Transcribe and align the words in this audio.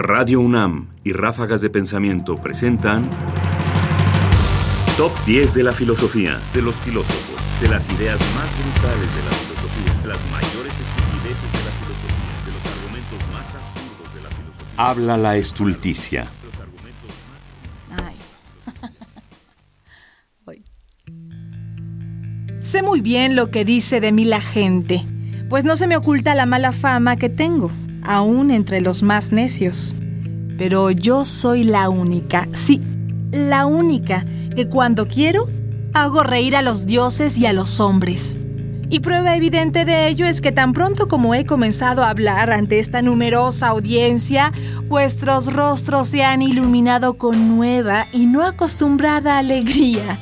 Radio 0.00 0.38
UNAM 0.38 0.86
y 1.02 1.12
Ráfagas 1.12 1.60
de 1.60 1.70
Pensamiento 1.70 2.36
presentan 2.36 3.10
Top 4.96 5.10
10 5.26 5.54
de 5.54 5.64
la 5.64 5.72
filosofía, 5.72 6.40
de 6.54 6.62
los 6.62 6.76
filósofos, 6.76 7.36
de 7.60 7.68
las 7.68 7.88
ideas 7.88 8.20
más 8.36 8.48
brutales 8.62 9.12
de 9.12 9.22
la 9.24 9.32
filosofía, 9.32 10.00
de 10.00 10.08
las 10.08 10.20
mayores 10.30 10.72
estupideces 10.72 11.52
de 11.52 11.58
la 11.64 11.72
filosofía, 11.80 12.30
de 12.46 12.52
los 12.52 12.64
argumentos 12.76 13.18
más 13.32 13.54
absurdos 13.56 14.14
de 14.14 14.22
la 14.22 14.30
filosofía. 14.30 14.74
Habla 14.76 15.16
la 15.16 15.36
estulticia. 15.36 16.28
Ay. 18.04 18.16
sé 22.60 22.82
muy 22.82 23.00
bien 23.00 23.34
lo 23.34 23.50
que 23.50 23.64
dice 23.64 24.00
de 24.00 24.12
mí 24.12 24.24
la 24.24 24.40
gente, 24.40 25.04
pues 25.48 25.64
no 25.64 25.74
se 25.74 25.88
me 25.88 25.96
oculta 25.96 26.36
la 26.36 26.46
mala 26.46 26.70
fama 26.70 27.16
que 27.16 27.28
tengo, 27.28 27.72
aún 28.08 28.50
entre 28.50 28.80
los 28.80 29.02
más 29.02 29.30
necios. 29.30 29.94
Pero 30.56 30.90
yo 30.90 31.24
soy 31.24 31.62
la 31.62 31.88
única, 31.88 32.48
sí, 32.52 32.80
la 33.30 33.66
única 33.66 34.24
que 34.56 34.68
cuando 34.68 35.06
quiero 35.06 35.48
hago 35.92 36.24
reír 36.24 36.56
a 36.56 36.62
los 36.62 36.86
dioses 36.86 37.38
y 37.38 37.46
a 37.46 37.52
los 37.52 37.78
hombres. 37.78 38.40
Y 38.90 39.00
prueba 39.00 39.36
evidente 39.36 39.84
de 39.84 40.08
ello 40.08 40.26
es 40.26 40.40
que 40.40 40.50
tan 40.50 40.72
pronto 40.72 41.08
como 41.08 41.34
he 41.34 41.44
comenzado 41.44 42.02
a 42.02 42.08
hablar 42.08 42.50
ante 42.50 42.78
esta 42.78 43.02
numerosa 43.02 43.68
audiencia, 43.68 44.52
vuestros 44.88 45.52
rostros 45.52 46.08
se 46.08 46.24
han 46.24 46.40
iluminado 46.40 47.18
con 47.18 47.56
nueva 47.56 48.06
y 48.12 48.24
no 48.24 48.46
acostumbrada 48.46 49.36
alegría. 49.36 50.18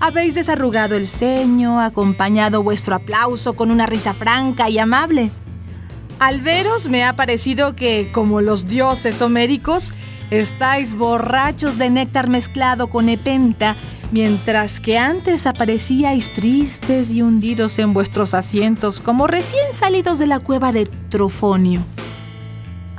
Habéis 0.00 0.34
desarrugado 0.34 0.96
el 0.96 1.06
ceño, 1.06 1.80
acompañado 1.80 2.62
vuestro 2.64 2.96
aplauso 2.96 3.52
con 3.52 3.70
una 3.70 3.86
risa 3.86 4.14
franca 4.14 4.68
y 4.68 4.78
amable. 4.78 5.30
Al 6.20 6.42
veros 6.42 6.86
me 6.86 7.02
ha 7.02 7.14
parecido 7.14 7.74
que, 7.74 8.10
como 8.12 8.42
los 8.42 8.66
dioses 8.66 9.22
homéricos, 9.22 9.94
estáis 10.30 10.94
borrachos 10.94 11.78
de 11.78 11.88
néctar 11.88 12.28
mezclado 12.28 12.90
con 12.90 13.06
nepenta, 13.06 13.74
mientras 14.12 14.80
que 14.80 14.98
antes 14.98 15.46
aparecíais 15.46 16.30
tristes 16.34 17.10
y 17.10 17.22
hundidos 17.22 17.78
en 17.78 17.94
vuestros 17.94 18.34
asientos 18.34 19.00
como 19.00 19.28
recién 19.28 19.72
salidos 19.72 20.18
de 20.18 20.26
la 20.26 20.40
cueva 20.40 20.72
de 20.72 20.84
Trofonio. 20.84 21.82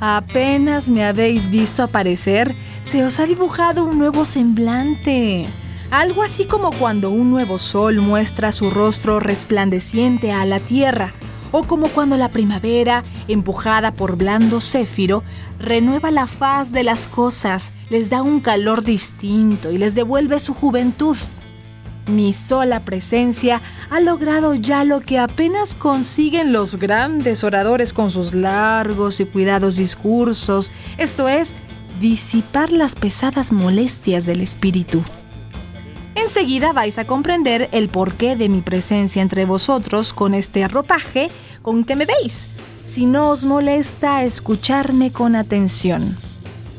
Apenas 0.00 0.88
me 0.88 1.04
habéis 1.04 1.48
visto 1.48 1.84
aparecer, 1.84 2.56
se 2.82 3.04
os 3.04 3.20
ha 3.20 3.26
dibujado 3.26 3.84
un 3.84 3.98
nuevo 3.98 4.24
semblante. 4.24 5.46
Algo 5.92 6.24
así 6.24 6.46
como 6.46 6.72
cuando 6.72 7.10
un 7.10 7.30
nuevo 7.30 7.60
sol 7.60 8.00
muestra 8.00 8.50
su 8.50 8.68
rostro 8.68 9.20
resplandeciente 9.20 10.32
a 10.32 10.44
la 10.44 10.58
tierra 10.58 11.14
o 11.52 11.62
como 11.62 11.88
cuando 11.88 12.16
la 12.16 12.28
primavera, 12.28 13.04
empujada 13.28 13.92
por 13.92 14.16
blando 14.16 14.60
céfiro, 14.60 15.22
renueva 15.58 16.10
la 16.10 16.26
faz 16.26 16.72
de 16.72 16.82
las 16.82 17.06
cosas, 17.06 17.72
les 17.90 18.10
da 18.10 18.22
un 18.22 18.40
calor 18.40 18.82
distinto 18.82 19.70
y 19.70 19.78
les 19.78 19.94
devuelve 19.94 20.40
su 20.40 20.54
juventud. 20.54 21.16
Mi 22.06 22.32
sola 22.32 22.80
presencia 22.80 23.60
ha 23.88 24.00
logrado 24.00 24.54
ya 24.54 24.82
lo 24.82 25.00
que 25.00 25.20
apenas 25.20 25.76
consiguen 25.76 26.52
los 26.52 26.76
grandes 26.76 27.44
oradores 27.44 27.92
con 27.92 28.10
sus 28.10 28.34
largos 28.34 29.20
y 29.20 29.24
cuidados 29.24 29.76
discursos, 29.76 30.72
esto 30.98 31.28
es, 31.28 31.54
disipar 32.00 32.72
las 32.72 32.96
pesadas 32.96 33.52
molestias 33.52 34.26
del 34.26 34.40
espíritu. 34.40 35.04
Enseguida 36.22 36.72
vais 36.72 36.98
a 36.98 37.04
comprender 37.04 37.68
el 37.72 37.88
porqué 37.88 38.36
de 38.36 38.48
mi 38.48 38.62
presencia 38.62 39.20
entre 39.20 39.44
vosotros 39.44 40.14
con 40.14 40.34
este 40.34 40.68
ropaje 40.68 41.32
con 41.62 41.82
que 41.82 41.96
me 41.96 42.06
veis, 42.06 42.52
si 42.84 43.06
no 43.06 43.30
os 43.30 43.44
molesta 43.44 44.22
escucharme 44.22 45.10
con 45.10 45.34
atención. 45.34 46.16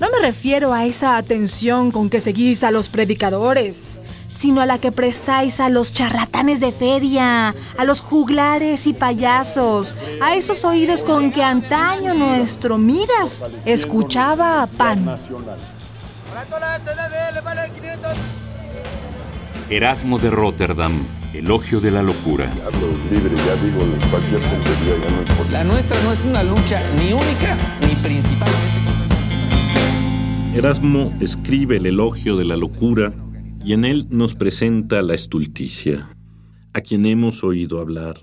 No 0.00 0.08
me 0.10 0.20
refiero 0.20 0.72
a 0.72 0.86
esa 0.86 1.18
atención 1.18 1.90
con 1.90 2.08
que 2.08 2.22
seguís 2.22 2.64
a 2.64 2.70
los 2.70 2.88
predicadores, 2.88 4.00
sino 4.32 4.62
a 4.62 4.66
la 4.66 4.78
que 4.78 4.90
prestáis 4.90 5.60
a 5.60 5.68
los 5.68 5.92
charlatanes 5.92 6.60
de 6.60 6.72
feria, 6.72 7.54
a 7.76 7.84
los 7.84 8.00
juglares 8.00 8.86
y 8.86 8.94
payasos, 8.94 9.96
a 10.22 10.34
esos 10.34 10.64
oídos 10.64 11.04
con 11.04 11.30
que 11.30 11.42
antaño 11.42 12.14
nuestro 12.14 12.78
Midas 12.78 13.44
escuchaba 13.66 14.62
a 14.62 14.66
Pan. 14.66 15.20
Erasmo 19.68 20.20
de 20.20 20.30
Rotterdam, 20.30 20.92
Elogio 21.34 21.80
de 21.80 21.90
la 21.90 22.00
Locura. 22.00 22.52
La 25.50 25.64
nuestra 25.64 26.00
no 26.04 26.12
es 26.12 26.24
una 26.24 26.44
lucha 26.44 26.80
ni 26.96 27.12
única 27.12 27.58
ni 27.80 27.88
principalmente. 27.96 28.54
Erasmo 30.54 31.12
escribe 31.18 31.78
el 31.78 31.86
Elogio 31.86 32.36
de 32.36 32.44
la 32.44 32.56
Locura 32.56 33.12
y 33.64 33.72
en 33.72 33.84
él 33.84 34.06
nos 34.08 34.36
presenta 34.36 35.02
la 35.02 35.14
estulticia, 35.14 36.10
a 36.72 36.80
quien 36.80 37.04
hemos 37.04 37.42
oído 37.42 37.80
hablar, 37.80 38.20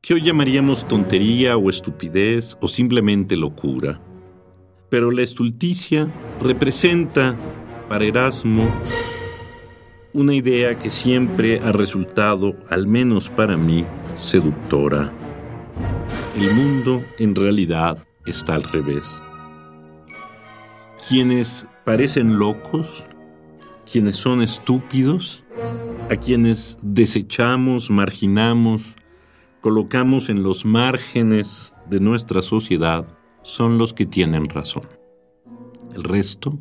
que 0.00 0.14
hoy 0.14 0.22
llamaríamos 0.22 0.86
tontería 0.86 1.56
o 1.56 1.68
estupidez 1.68 2.56
o 2.60 2.68
simplemente 2.68 3.36
locura. 3.36 4.00
Pero 4.88 5.10
la 5.10 5.22
estulticia 5.22 6.08
representa, 6.40 7.36
para 7.88 8.04
Erasmo, 8.04 8.72
una 10.14 10.32
idea 10.32 10.78
que 10.78 10.90
siempre 10.90 11.58
ha 11.58 11.72
resultado, 11.72 12.54
al 12.70 12.86
menos 12.86 13.28
para 13.28 13.56
mí, 13.56 13.84
seductora. 14.14 15.12
El 16.36 16.54
mundo 16.54 17.02
en 17.18 17.34
realidad 17.34 17.98
está 18.24 18.54
al 18.54 18.62
revés. 18.62 19.24
Quienes 21.08 21.66
parecen 21.84 22.38
locos, 22.38 23.04
quienes 23.90 24.14
son 24.14 24.40
estúpidos, 24.40 25.42
a 26.08 26.14
quienes 26.14 26.78
desechamos, 26.80 27.90
marginamos, 27.90 28.94
colocamos 29.60 30.28
en 30.28 30.44
los 30.44 30.64
márgenes 30.64 31.74
de 31.90 31.98
nuestra 31.98 32.40
sociedad, 32.40 33.04
son 33.42 33.78
los 33.78 33.92
que 33.92 34.06
tienen 34.06 34.48
razón. 34.48 34.88
El 35.92 36.04
resto 36.04 36.56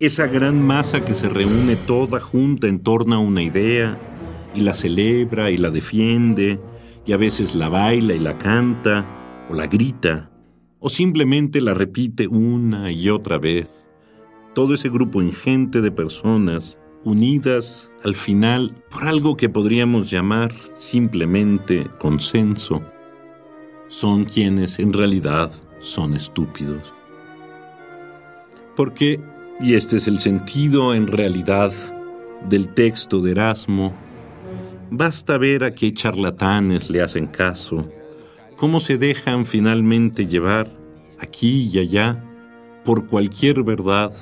esa 0.00 0.26
gran 0.26 0.62
masa 0.62 1.04
que 1.04 1.12
se 1.12 1.28
reúne 1.28 1.76
toda 1.76 2.20
junta 2.20 2.66
en 2.66 2.80
torno 2.80 3.16
a 3.16 3.18
una 3.18 3.42
idea 3.42 4.00
y 4.54 4.60
la 4.60 4.74
celebra 4.74 5.50
y 5.50 5.58
la 5.58 5.68
defiende 5.68 6.58
y 7.04 7.12
a 7.12 7.18
veces 7.18 7.54
la 7.54 7.68
baila 7.68 8.14
y 8.14 8.18
la 8.18 8.38
canta 8.38 9.04
o 9.50 9.54
la 9.54 9.66
grita 9.66 10.30
o 10.78 10.88
simplemente 10.88 11.60
la 11.60 11.74
repite 11.74 12.26
una 12.26 12.90
y 12.90 13.10
otra 13.10 13.36
vez. 13.36 13.86
Todo 14.54 14.72
ese 14.72 14.88
grupo 14.88 15.20
ingente 15.20 15.82
de 15.82 15.92
personas 15.92 16.78
unidas 17.04 17.92
al 18.02 18.14
final 18.14 18.82
por 18.90 19.06
algo 19.06 19.36
que 19.36 19.50
podríamos 19.50 20.10
llamar 20.10 20.50
simplemente 20.72 21.86
consenso, 21.98 22.82
son 23.88 24.24
quienes 24.24 24.78
en 24.78 24.94
realidad 24.94 25.52
son 25.78 26.14
estúpidos. 26.14 26.94
Porque 28.74 29.20
y 29.60 29.74
este 29.74 29.98
es 29.98 30.08
el 30.08 30.18
sentido 30.18 30.94
en 30.94 31.06
realidad 31.06 31.72
del 32.48 32.72
texto 32.72 33.20
de 33.20 33.32
Erasmo. 33.32 33.92
Basta 34.90 35.36
ver 35.36 35.64
a 35.64 35.70
qué 35.70 35.92
charlatanes 35.92 36.88
le 36.88 37.02
hacen 37.02 37.26
caso, 37.26 37.86
cómo 38.56 38.80
se 38.80 38.96
dejan 38.96 39.44
finalmente 39.44 40.26
llevar 40.26 40.70
aquí 41.18 41.68
y 41.72 41.78
allá 41.78 42.24
por 42.84 43.06
cualquier 43.06 43.62
verdad, 43.62 44.12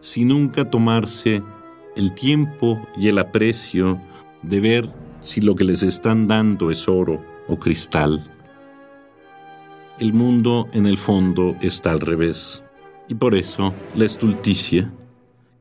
sin 0.00 0.28
nunca 0.28 0.68
tomarse 0.68 1.42
el 1.94 2.14
tiempo 2.14 2.84
y 2.96 3.08
el 3.08 3.18
aprecio 3.18 4.00
de 4.42 4.60
ver 4.60 4.92
si 5.20 5.40
lo 5.40 5.54
que 5.54 5.64
les 5.64 5.82
están 5.82 6.26
dando 6.26 6.70
es 6.70 6.88
oro 6.88 7.24
o 7.46 7.56
cristal. 7.58 8.28
El 9.98 10.12
mundo 10.12 10.68
en 10.72 10.86
el 10.86 10.98
fondo 10.98 11.56
está 11.60 11.90
al 11.90 12.00
revés. 12.00 12.62
Y 13.08 13.14
por 13.14 13.34
eso 13.34 13.74
la 13.94 14.04
estulticia, 14.04 14.92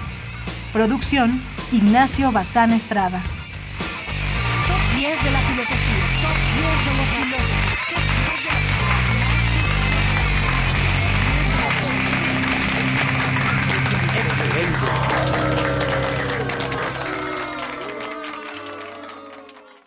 Producción, 0.72 1.42
Ignacio 1.72 2.32
Bazán 2.32 2.72
Estrada. 2.72 3.22
Top 4.68 4.98
10 4.98 5.24
de 5.24 5.30
la 5.30 5.40
filosofía. 5.40 7.25